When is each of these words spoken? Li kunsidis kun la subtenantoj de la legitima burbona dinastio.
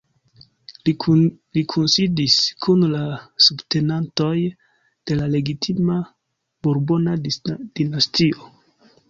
Li 1.57 1.63
kunsidis 1.73 2.37
kun 2.65 2.81
la 2.93 3.01
subtenantoj 3.49 4.33
de 5.11 5.19
la 5.21 5.29
legitima 5.35 6.01
burbona 6.65 7.17
dinastio. 7.29 8.51